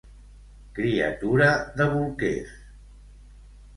Criatura 0.77 1.51
de 1.81 1.89
bolquers. 1.93 2.57